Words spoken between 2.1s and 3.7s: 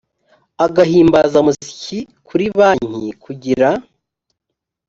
kuri banki kugira